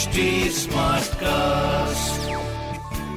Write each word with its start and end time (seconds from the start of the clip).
HD 0.00 0.20
cast 1.20 2.30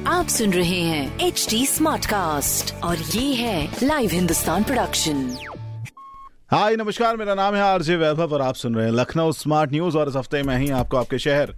आप 0.08 0.26
सुन 0.28 0.52
रहे 0.52 0.80
हैं 0.80 1.26
एच 1.26 1.46
डी 1.50 1.64
स्मार्ट 1.66 2.06
कास्ट 2.06 2.74
और 2.84 2.98
ये 2.98 3.34
है 3.34 3.68
लाइव 3.82 4.10
हिंदुस्तान 4.12 4.64
प्रोडक्शन 4.64 5.22
हाय 6.50 6.76
नमस्कार 6.76 7.16
मेरा 7.16 7.34
नाम 7.34 7.54
है 7.54 7.62
आरजे 7.62 7.96
वैभव 7.96 8.32
और 8.34 8.42
आप 8.42 8.54
सुन 8.54 8.74
रहे 8.74 8.86
हैं 8.86 8.92
लखनऊ 8.92 9.32
स्मार्ट 9.32 9.72
न्यूज़ 9.72 9.96
और 9.98 10.08
इस 10.08 10.16
हफ़्ते 10.16 10.42
में 10.42 10.56
ही 10.58 10.70
आपको 10.80 10.96
आपके 10.96 11.18
शहर 11.18 11.54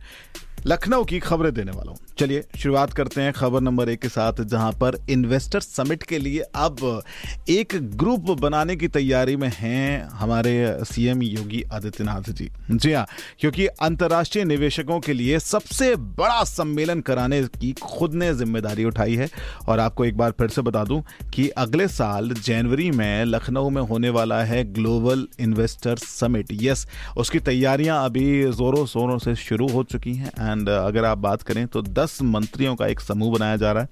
लखनऊ 0.67 1.05
की 1.05 1.19
खबरें 1.21 1.53
देने 1.55 1.73
वाला 1.73 1.91
हूँ। 1.91 1.99
चलिए, 2.19 2.43
शुरुआत 2.59 2.93
करते 2.93 3.21
हैं 3.21 3.33
खबर 3.33 3.61
नंबर 3.61 3.89
एक 3.89 4.01
के 4.01 4.09
साथ, 4.09 4.41
जहाँ 4.43 4.71
पर 4.73 4.97
इन्वेस्टर 5.11 5.61
समिट 5.61 6.03
के 6.03 6.19
लिए 6.19 6.41
अब 6.57 7.03
एक 7.49 7.75
ग्रुप 7.97 8.31
बनाने 8.41 8.77
की 8.77 8.89
तैयारी 8.89 9.37
में 9.37 9.51
हैं 9.55 10.09
हमारे 10.13 10.55
सीएम 10.85 11.23
योगी 11.23 11.63
आदित्यनाथ 11.73 12.31
जी। 12.31 12.49
जी 12.71 12.93
हाँ 12.93 13.07
क्योंकि 13.41 13.67
अंतर्राष्ट्रीय 13.67 14.45
निवेशकों 14.45 14.99
के 15.01 15.13
लिए 15.13 15.39
सबसे 15.39 15.95
बड़ा 15.97 16.43
सम्मेलन 16.45 17.01
कराने 17.01 17.43
की 17.51 17.73
खुद 17.83 18.15
ने 18.15 18.33
ज़िम्मेदारी 18.35 18.85
उठाई 18.85 19.15
है। 19.15 19.29
और 19.69 19.81
आपको 19.81 20.05
एक 20.05 20.17
बार 20.17 20.33
फिर 20.39 20.49
से 20.49 20.63
बता 20.63 20.85
दूँ 20.85 21.03
कि 21.35 21.49
अगले 21.59 21.89
साल 21.89 22.35
जनवरी 22.35 22.91
में 22.91 23.25
लखनऊ 23.25 23.71
में 23.71 23.83
होने 23.83 24.11
वाला 24.11 24.43
है 24.45 24.63
ग्लोबल 24.73 25.27
इन्वेस्टर 25.41 25.97
समिट। 25.99 26.49
यस, 26.53 26.87
उसकी 27.17 27.41
तैयारियाँ 27.43 28.05
अभी 28.05 28.27
जोरों 28.53 28.85
शोरों 28.89 29.19
से 29.19 29.35
शुरू 29.37 29.69
हो 29.69 29.83
चुकी 29.85 30.15
हैं 30.15 30.33
एंड 30.41 30.55
अगर 30.61 31.05
आप 31.05 31.19
बात 31.19 31.43
करें 31.43 31.67
तो 31.67 31.83
दस 31.83 32.19
मंत्रियों 32.25 32.75
का 32.77 32.87
एक 32.87 33.01
समूह 33.01 33.33
बनाया 33.33 33.57
जा 33.57 33.73
रहा 33.73 33.83
है, 33.83 33.89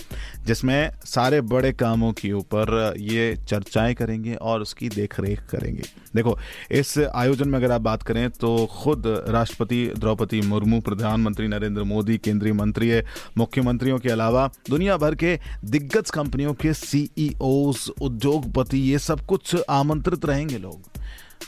जिसमें 0.47 0.91
सारे 1.05 1.41
बड़े 1.43 1.73
कामों 1.75 2.13
के 2.13 2.33
ऊपर 2.33 2.95
ये 3.01 3.35
चर्चाएँ 3.49 3.95
करेंगे 3.95 4.35
और 4.35 4.63
उसकी 4.63 4.89
देखरेख 4.89 5.41
करेंगे। 5.51 5.83
देखो, 6.15 6.39
इस 6.71 6.99
आयोजन 6.99 7.49
में 7.49 7.59
अगर 7.59 7.73
आप 7.73 7.81
बात 7.81 8.03
करें 8.03 8.29
तो 8.31 8.55
खुद 8.73 9.07
राष्ट्रपति 9.29 9.87
द्रौपदी 9.99 10.41
मुर्मू, 10.41 10.81
प्रधानमंत्री 10.81 11.49
नरेंद्र 11.49 11.83
मोदी, 11.85 12.19
केंद्रीय 12.19 12.53
मंत्री 12.53 12.93
मुख्यमंत्रियों 13.39 13.99
के 13.99 14.09
अलावा 14.09 14.51
दुनिया 14.71 14.97
भर 14.97 15.15
के 15.15 15.39
दिग्गज 15.65 16.11
कंपनियों 16.11 16.55
के 16.55 16.73
सीईओ 16.75 17.73
उद्योगपति, 18.03 18.79
ये 18.81 18.99
सब 19.01 19.27
कुछ 19.27 19.57
आमंत्रित 19.71 20.25
रहेंगे 20.25 20.59
लोग। 20.59 20.94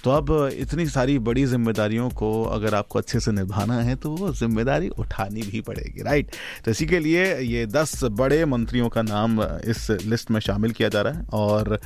तो 0.05 0.11
अब 0.11 0.51
इतनी 0.53 0.87
सारी 0.87 1.19
बड़ी 1.19 1.45
जिम्मेदारियों 1.47 2.09
को 2.11 2.31
अगर 2.45 2.75
आपको 2.75 2.99
अच्छे 2.99 3.21
से 3.21 3.33
निभाना 3.33 3.81
है 3.83 3.97
तो 3.97 4.11
वो 4.11 4.33
ज़िम्मेदारी 4.33 4.89
उठानी 4.89 5.43
भी 5.43 5.61
पड़ेगी 5.61 6.03
राइट 6.03 6.31
तो 6.65 6.71
इसी 6.71 6.87
के 6.87 6.99
लिए 6.99 7.25
ये 7.39 7.67
दस 7.67 8.05
बड़े 8.05 8.45
मंत्रियों 8.45 8.89
का 8.89 9.03
नाम 9.03 9.41
इस 9.43 9.91
लिस्ट 10.05 10.31
में 10.31 10.41
शामिल 10.41 10.73
किया 10.73 10.89
जा 10.89 11.03
रहा 11.03 11.13
है 11.13 11.25
और 11.33 11.79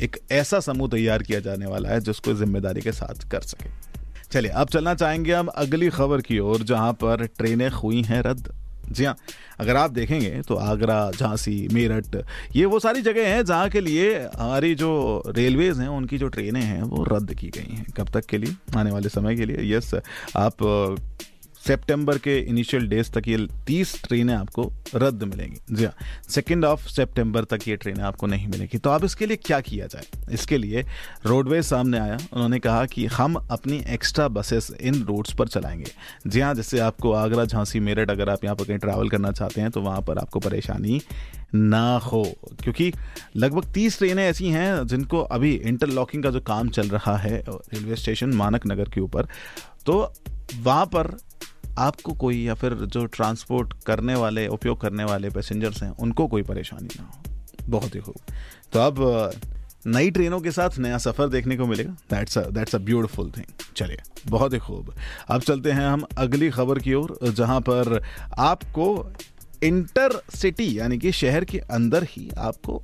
एक 0.00 0.18
ऐसा 0.32 0.60
समूह 0.60 0.88
तैयार 0.88 1.22
किया 1.22 1.40
जाने 1.40 1.66
वाला 1.66 1.88
है 1.88 2.00
जिसको 2.00 2.34
ज़िम्मेदारी 2.34 2.80
के 2.80 2.92
साथ 2.92 3.28
कर 3.30 3.40
सके। 3.40 3.70
चलिए, 4.30 4.50
अब 4.50 4.68
चलना 4.68 4.94
चाहेंगे 4.94 5.32
हम 5.32 5.46
अगली 5.46 5.88
खबर 5.90 6.20
की 6.20 6.38
ओर, 6.38 6.62
जहाँ 6.62 6.92
पर 6.92 7.26
ट्रेनें 7.38 7.68
हुई 7.70 8.02
हैं 8.02 8.22
रद्द। 8.22 8.52
जी 8.92 9.04
हाँ 9.04 9.16
अगर 9.60 9.76
आप 9.76 9.90
देखेंगे 9.90 10.42
तो 10.48 10.54
आगरा, 10.54 11.10
झांसी, 11.10 11.68
मेरठ, 11.72 12.06
ये 12.56 12.64
वो 12.64 12.78
सारी 12.78 13.02
जगह 13.02 13.28
हैं 13.28 13.44
जहाँ 13.44 13.68
के 13.68 13.80
लिए 13.80 14.18
हमारी 14.18 14.74
जो 14.74 15.22
रेलवेज 15.26 15.78
हैं, 15.78 15.88
उनकी 15.88 16.18
जो 16.18 16.28
ट्रेनें 16.28 16.60
हैं, 16.60 16.82
वो 16.82 17.04
रद्द 17.04 17.34
की 17.34 17.48
गई 17.48 17.74
हैं। 17.74 17.86
कब 17.96 18.08
तक 18.08 18.26
के 18.26 18.38
लिए? 18.38 18.54
आने 18.76 18.90
वाले 18.90 19.08
समय 19.08 19.36
के 19.36 19.44
लिए। 19.44 19.76
यस, 19.76 19.94
आप 20.36 20.54
सितंबर 21.66 22.18
के 22.18 22.38
इनिशियल 22.40 22.86
डेज़ 22.86 23.10
तक 23.10 23.28
ये 23.28 23.36
तीस 23.66 24.02
ट्रेनें 24.04 24.34
आपको 24.34 24.62
रद्द 24.94 25.22
मिलेंगी। 25.22 25.58
जी 25.72 25.84
हाँ 25.84 25.94
सेकेंड 26.28 26.64
ऑफ़ 26.64 26.88
सितंबर 26.88 27.44
तक 27.44 27.68
ये 27.68 27.76
ट्रेनें 27.76 28.02
आपको 28.04 28.26
नहीं 28.26 28.48
मिलेंगी। 28.48 28.78
तो 28.78 28.90
अब 28.90 29.04
इसके 29.04 29.26
लिए 29.26 29.36
क्या 29.36 29.60
किया 29.60 29.86
जाए? 29.86 30.06
इसके 30.32 30.58
लिए 30.58 30.84
रोडवेज़ 31.26 31.66
सामने 31.66 31.98
आया, 31.98 32.18
उन्होंने 32.32 32.58
कहा 32.58 32.84
कि 32.86 33.06
हम 33.06 33.34
अपनी 33.34 33.82
एक्स्ट्रा 33.88 34.28
बसेस 34.28 34.70
इन 34.80 35.02
रूट्स 35.02 35.34
पर 35.34 35.48
चलाएँगे। 35.48 35.90
जी 36.26 36.40
हाँ 36.40 36.54
जैसे 36.54 36.78
आपको 36.78 37.12
आगरा, 37.12 37.44
झांसी, 37.44 37.80
मेरठ, 37.80 38.10
अगर 38.10 38.30
आप 38.30 38.44
यहाँ 38.44 38.56
पर 38.56 38.64
कहीं 38.64 38.78
ट्रैवल 38.78 39.08
करना 39.08 39.32
चाहते 39.32 39.60
हैं 39.60 39.70
तो 39.70 39.80
वहाँ 39.80 40.00
पर 40.00 40.18
आपको 40.18 40.40
परेशानी 40.40 41.00
ना 41.54 41.96
हो। 41.98 42.24
क्योंकि 42.62 42.92
लगभग 43.36 43.72
तीस 43.72 43.98
ट्रेनें 43.98 44.24
ऐसी 44.24 44.48
हैं 44.48 44.86
जिनको 44.86 45.20
अभी 45.20 45.54
इंटरलॉकिंग 45.54 46.22
का 46.22 46.30
जो 46.30 46.40
काम 46.40 46.68
चल 46.68 46.88
रहा 46.88 47.16
है, 47.16 47.42
रेलवे 47.48 47.96
स्टेशन 47.96 48.32
मानक 48.34 48.66
नगर 48.66 48.88
के 48.88 49.00
ऊपर 49.00 49.28
तो 49.86 50.12
वहाँ 50.62 50.86
पर 50.86 51.16
आपको 51.78 52.12
कोई 52.12 52.42
या 52.42 52.54
फिर 52.54 52.74
जो 52.74 53.04
ट्रांसपोर्ट 53.06 53.72
करने 53.86 54.14
वाले, 54.14 54.46
उपयोग 54.46 54.80
करने 54.80 55.04
वाले 55.04 55.30
पैसेंजर्स 55.30 55.82
हैं, 55.82 55.90
उनको 55.90 56.26
कोई 56.26 56.42
परेशानी 56.42 56.88
ना 57.00 57.04
हो। 57.04 57.22
बहुत 57.68 57.94
ही 57.94 58.00
खूब। 58.00 58.34
तो 58.72 58.80
अब 58.80 59.32
नई 59.86 60.10
ट्रेनों 60.10 60.40
के 60.40 60.50
साथ 60.50 60.78
नया 60.78 60.98
सफ़र 60.98 61.28
देखने 61.28 61.56
को 61.56 61.66
मिलेगा। 61.66 61.92
That's 62.10 62.38
that's 62.38 62.74
a 62.74 62.78
beautiful 62.78 63.30
thing 63.30 63.46
चलिए, 63.76 63.98
बहुत 64.28 64.52
ही 64.52 64.58
खूब। 64.58 64.94
अब 65.28 65.40
चलते 65.40 65.70
हैं 65.70 65.86
हम 65.86 66.04
अगली 66.18 66.50
खबर 66.50 66.78
की 66.78 66.94
ओर, 66.94 67.18
जहाँ 67.24 67.60
पर 67.60 68.02
आपको 68.38 69.12
इंटर 69.64 70.20
सिटी 70.34 70.78
यानी 70.78 70.98
कि 70.98 71.12
शहर 71.12 71.44
के 71.44 71.58
अंदर 71.58 72.04
ही 72.04 72.30
आपको 72.38 72.82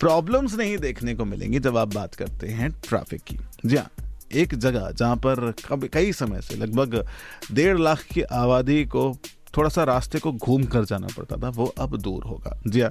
प्रॉब्लम्स 0.00 0.54
नहीं 0.54 0.78
देखने 0.78 1.14
को 1.14 1.24
मिलेंगी 1.24 1.58
जब 1.58 1.76
आप 1.76 1.94
बात 1.94 2.14
करते 2.14 2.48
हैं 2.48 2.70
ट्रैफ़िक 2.88 3.22
की। 3.22 3.38
जी 3.66 3.76
हाँ। 3.76 3.90
एक 4.34 4.54
जगह 4.54 4.90
जहाँ 4.90 5.16
पर 5.16 5.52
कई 5.92 6.12
समय 6.12 6.40
से 6.40 6.54
लगभग 6.54 7.04
डेढ़ 7.52 7.78
लाख 7.78 8.02
की 8.04 8.22
आबादी 8.22 8.84
को 8.84 9.12
थोड़ा 9.56 9.68
सा 9.68 9.84
रास्ते 9.84 10.18
को 10.18 10.32
घूम 10.32 10.64
कर 10.64 10.84
जाना 10.84 11.06
पड़ता 11.16 11.36
था, 11.36 11.48
वो 11.48 11.66
अब 11.78 11.96
दूर 11.96 12.24
होगा। 12.24 12.60
जी 12.66 12.80
हाँ 12.80 12.90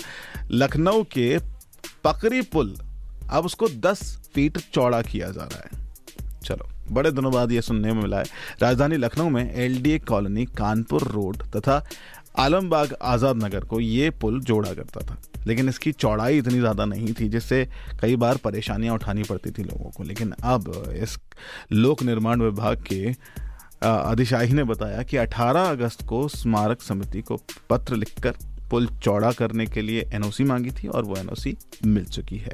लखनऊ 0.52 1.04
के 1.04 1.38
पकरी 2.04 2.42
पुल, 2.42 2.76
अब 3.30 3.46
उसको 3.46 3.68
10 3.80 4.04
फीट 4.34 4.58
चौड़ा 4.74 5.02
किया 5.02 5.30
जा 5.32 5.44
रहा 5.44 5.62
है। 5.64 5.80
चलो, 6.44 6.68
बड़े 6.92 7.12
दिनों 7.12 7.32
बाद 7.32 7.52
ये 7.52 7.62
सुनने 7.62 7.94
में 7.94 8.02
मिला 8.02 8.20
है। 8.20 8.26
राजधानी 8.62 8.98
लखनऊ 8.98 9.30
में 9.30 9.54
एलडीए 9.54 10.00
कॉलोनी, 10.00 10.46
कानपुर 10.46 11.04
रोड 11.04 11.44
तथा 11.48 11.84
आलमबाग 12.36 12.96
आज़ाद 13.04 13.44
नगर 13.44 13.64
को 13.66 13.80
ये 13.80 14.10
पुल 14.12 14.40
जोड़ा 14.42 14.74
करता 14.74 15.02
था। 15.02 15.18
लेकिन 15.48 15.70
इसकी 15.70 15.92
चौड़ाई 15.92 16.38
इतनी 16.38 16.60
ज़्यादा 16.60 16.86
नहीं 16.86 17.14
थी 17.14 17.28
जिससे 17.30 17.66
कई 18.02 18.16
बार 18.16 18.38
परेशानियाँ 18.38 18.96
उठानी 18.96 19.24
पड़ती 19.24 19.52
थी 19.52 19.64
लोगों 19.64 19.90
को। 19.90 20.04
लेकिन 20.04 20.34
अब 20.44 20.72
इस 20.96 21.18
लोक 21.72 22.04
निर्माण 22.04 22.42
विभाग 22.42 22.84
के 22.84 23.06
अधिशाही 23.82 24.54
ने 24.54 24.64
बताया 24.64 25.04
कि 25.04 25.18
18 25.18 25.70
अगस्त 25.70 26.06
को 26.06 26.28
स्मारक 26.28 26.82
समिति 26.82 27.22
को 27.22 27.40
पत्र 27.70 27.96
लिखकर 27.96 28.36
पुल 28.70 28.88
चौड़ा 29.04 29.32
करने 29.32 29.66
के 29.66 29.82
लिए 29.82 30.06
एनओसी 30.14 30.44
मांगी 30.44 30.72
थी 30.74 30.88
और 30.88 31.04
वो 31.04 31.16
एनओसी 31.18 31.56
मिल 31.86 32.06
चुकी 32.06 32.38
है। 32.38 32.54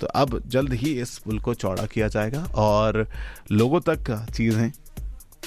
तो 0.00 0.06
अब 0.06 0.40
जल्द 0.46 0.72
ही 0.72 0.92
इस 1.00 1.16
पुल 1.18 1.38
को 1.38 1.54
चौड़ा 1.54 1.86
किया 1.86 2.08
जाएगा 2.08 2.44
और 2.56 3.06
लोगों 3.52 3.80
तक 3.80 4.10
चीज़ें 4.36 4.70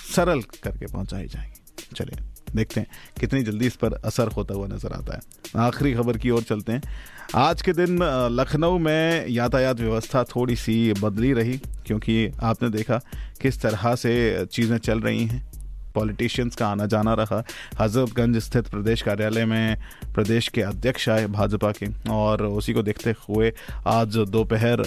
सरल 0.07 0.41
करके 0.63 0.85
पहुंचाई 0.85 1.27
जाएँगी। 1.27 1.95
चलिए। 1.95 2.28
देखते 2.55 2.79
हैं 2.79 2.87
कितनी 3.19 3.41
जल्दी 3.43 3.67
इस 3.67 3.75
पर 3.75 3.93
असर 3.95 4.27
होता 4.27 4.53
हुआ 4.53 4.67
नज़र 4.67 4.93
आता 4.93 5.15
है। 5.15 5.65
आखिरी 5.65 5.93
खबर 5.93 6.17
की 6.17 6.29
ओर 6.29 6.43
चलते 6.43 6.73
हैं। 6.73 6.81
आज 7.35 7.61
के 7.61 7.73
दिन 7.73 7.99
लखनऊ 8.31 8.77
में 8.77 9.27
यातायात 9.29 9.79
व्यवस्था 9.79 10.23
थोड़ी 10.25 10.55
सी 10.55 10.93
बदली 10.93 11.33
रही, 11.33 11.57
क्योंकि 11.85 12.31
आपने 12.43 12.69
देखा 12.69 12.99
किस 13.41 13.61
तरह 13.61 13.95
से 13.95 14.45
चीज़ें 14.45 14.77
चल 14.79 14.99
रही 14.99 15.25
हैं। 15.25 15.47
पॉलिटिशियंस 15.95 16.55
का 16.55 16.67
आना 16.67 16.85
जाना 16.85 17.13
रहा। 17.13 17.43
हजरतगंज 17.79 18.37
स्थित 18.37 18.67
प्रदेश 18.67 19.01
कार्यालय 19.01 19.45
में 19.45 19.77
प्रदेश 20.15 20.47
के 20.47 20.61
अध्यक्ष 20.61 21.07
आए 21.09 21.25
भाजपा 21.27 21.71
के, 21.73 21.87
और 22.09 22.43
उसी 22.43 22.73
को 22.73 22.83
देखते 22.83 23.13
हुए 23.19 23.51
आज 23.87 24.17
दोपहर 24.29 24.83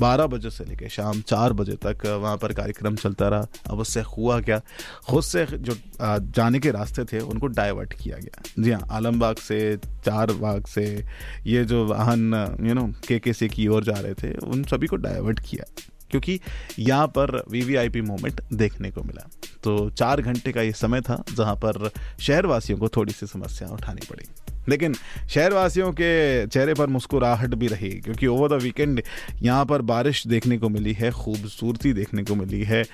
बारह 0.00 0.26
बजे 0.26 0.50
से 0.50 0.64
लेकर 0.64 0.88
शाम 0.88 1.20
चार 1.20 1.52
बजे 1.52 1.76
तक 1.86 2.06
वहाँ 2.22 2.36
पर 2.36 2.52
कार्यक्रम 2.52 2.96
चलता 2.96 3.28
रहा। 3.28 3.46
अब 3.70 3.78
उससे 3.78 4.00
हुआ 4.00 4.40
क्या? 4.40 4.60
खुद 5.08 5.22
से 5.22 5.46
जो 5.46 5.76
जाने 6.02 6.58
के 6.58 6.70
रास्ते 6.70 7.04
थे, 7.04 7.20
उनको 7.20 7.46
डाइवर्ट 7.46 7.92
किया 7.92 8.16
गया। 8.16 8.42
जी 8.62 8.70
हाँ 8.70 8.86
आलमबाग 8.90 9.36
से 9.36 9.76
चार 9.76 10.32
बाग 10.32 10.66
से, 10.66 11.04
ये 11.46 11.64
जो 11.64 11.86
वाहन, 11.86 12.56
यू 12.60 12.74
नो 12.74 12.86
के 13.08 13.18
के 13.18 13.32
से 13.32 13.48
की 13.48 13.68
ओर 13.68 13.84
जा 13.84 13.92
रहे 13.92 14.14
थे, 14.14 14.34
उन 14.34 14.62
सभी 14.64 14.86
को 14.86 14.96
डाइवर्ट 14.96 15.40
किया। 15.40 15.64
क्योंकि 16.10 16.40
यहाँ 16.78 17.06
पर 17.06 17.42
V 17.50 17.60
V 17.60 17.76
I 17.76 17.88
P 17.88 18.00
moment 18.00 18.40
देखने 18.52 18.90
को 18.90 19.02
मिला। 19.02 19.28
तो 19.62 19.90
चार 19.90 20.20
घंटे 20.20 20.52
का 20.52 20.62
ये 20.62 20.72
समय 20.72 21.00
था, 21.00 21.22
जहाँ 21.34 21.54
पर 21.56 21.90
शहरवासियों 22.20 22.78
को 22.78 22.88
थोड़ी 22.88 23.12
सी 23.12 23.26
समस्या 23.26 23.68
उठानी 23.68 24.06
पड़ी। 24.10 24.26
लेकिन 24.68 24.94
शहरवासियों 25.28 25.92
के 25.92 26.46
चेहरे 26.46 26.74
पर 26.74 26.86
मुस्कुराहट 26.86 27.54
भी 27.54 27.66
रही, 27.66 27.90
क्योंकि 27.90 28.26
ओवर 28.26 28.58
द 28.58 28.62
वीकेंड 28.62 29.02
यहाँ 29.42 29.64
पर 29.66 29.82
बारिश 29.82 30.26
देखने 30.26 30.58
को 30.58 30.68
मिली 30.68 30.92
है, 30.92 31.10
खूबसूरती 31.10 31.92
देखने 31.92 32.22
को 32.22 32.34
मिली 32.34 32.62
है, 32.64 32.84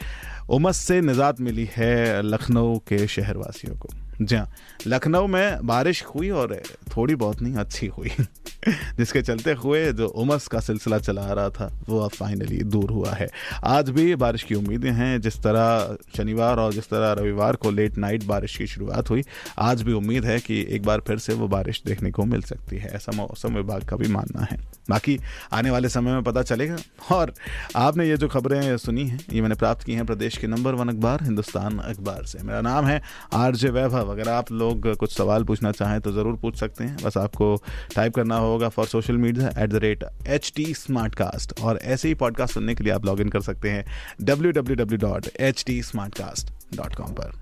उमस 0.50 0.76
से 0.76 1.00
निजात 1.00 1.40
मिली 1.40 1.68
है 1.76 2.22
लखनऊ 2.22 2.78
के 2.78 3.06
शहरवासियों 3.06 3.76
को। 3.76 3.88
जी 4.22 4.36
हाँ। 4.36 4.50
लखनऊ 4.86 5.26
में 5.26 5.66
बारिश 5.66 6.04
हुई 6.04 6.30
और 6.30 6.62
थोड़ी 6.96 7.14
बहुत 7.14 7.42
नहीं, 7.42 7.54
अच्छी 7.54 7.86
हुई। 7.86 8.08
जिसके 8.68 9.22
चलते 9.22 9.52
हुए 9.52 9.92
जो 9.92 10.08
उमस 10.08 10.48
का 10.48 10.60
सिलसिला 10.60 10.98
चला 10.98 11.22
आ 11.22 11.32
रहा 11.32 11.48
था, 11.48 11.82
वो 11.88 12.00
अब 12.00 12.10
फाइनली 12.10 12.58
दूर 12.58 12.90
हुआ 12.90 13.10
है। 13.10 13.28
आज 13.64 13.90
भी 13.90 14.14
बारिश 14.14 14.42
की 14.42 14.54
उम्मीदें 14.54 14.90
हैं। 14.90 15.20
जिस 15.20 15.36
तरह 15.36 15.96
शनिवार 16.16 16.56
और 16.56 16.72
जिस 16.72 16.84
तरह 16.84 17.12
रविवार 17.12 17.56
को 17.56 17.70
लेट 17.70 17.98
नाइट 17.98 18.24
बारिश 18.24 18.56
की 18.56 18.66
शुरुआत 18.66 19.10
हुई, 19.10 19.22
आज 19.58 19.82
भी 19.82 19.92
उम्मीद 19.92 20.24
है 20.24 20.38
कि 20.38 20.66
एक 20.70 20.82
बार 20.82 21.00
फिर 21.00 21.18
से 21.18 21.34
वो 21.34 21.48
बारिश 21.48 21.82
देखने 21.86 22.10
को 22.10 22.24
मिल 22.24 22.42
सकती 22.42 22.76
है। 22.76 22.88
ऐसा 22.88 23.12
मौसम 23.12 23.54
विभाग 23.54 23.84
का 23.84 23.96
भी 23.96 24.08
मानना 24.08 24.46
है। 24.50 24.71
बाकी 24.90 25.18
आने 25.52 25.70
वाले 25.70 25.88
समय 25.88 26.12
में 26.12 26.22
पता 26.22 26.42
चलेगा। 26.42 26.76
और 27.10 27.32
आपने 27.76 28.06
ये 28.06 28.16
जो 28.16 28.28
खबरें 28.28 28.76
सुनी 28.78 29.04
हैं, 29.04 29.20
ये 29.32 29.40
मैंने 29.40 29.54
प्राप्त 29.54 29.84
की 29.84 29.94
हैं 29.94 30.06
प्रदेश 30.06 30.36
के 30.36 30.46
नंबर 30.46 30.74
वन 30.74 30.88
अखबार, 30.88 31.22
हिंदुस्तान 31.22 31.78
अखबार 31.80 32.24
से। 32.24 32.42
मेरा 32.42 32.60
नाम 32.60 32.86
है 32.86 33.00
आर 33.34 33.56
जे 33.56 33.70
वैभव। 33.70 34.10
अगर 34.12 34.28
आप 34.28 34.52
लोग 34.52 34.94
कुछ 34.96 35.12
सवाल 35.12 35.44
पूछना 35.44 35.72
चाहें 35.72 36.00
तो 36.00 36.12
ज़रूर 36.12 36.36
पूछ 36.36 36.56
सकते 36.56 36.84
हैं। 36.84 36.96
बस 37.04 37.16
आपको 37.16 37.54
टाइप 37.94 38.14
करना 38.14 38.36
होगा 38.38 38.68
for 38.68 38.86
social 38.86 39.16
media 39.18 39.52
at 39.58 39.70
the 39.70 39.82
rate 39.84 40.04
H 40.26 40.52
T 40.56 40.72
smart 40.74 41.14
cast 41.14 41.60
और 41.60 41.78
ऐसे 41.84 42.08
ही 42.08 42.14
पॉडकास्ट 42.14 42.54
सुनने 42.54 42.74
के 42.74 42.84
लिए 42.84 42.92
आप 42.92 43.06
लॉग 43.06 43.20
इन 43.20 43.28
कर 43.28 43.40
सकते 43.42 43.70
हैं 43.70 43.84
W 44.22 44.52
W 44.52 44.76
W 44.76 44.98
dot 45.00 45.26
H 45.40 45.64
T 45.66 45.82
smart 45.82 46.14
cast 46.14 46.52
dot 46.76 46.94
com 46.94 47.12
पर। 47.12 47.41